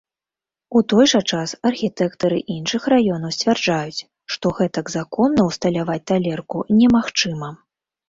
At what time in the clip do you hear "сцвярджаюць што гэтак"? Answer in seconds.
3.37-4.93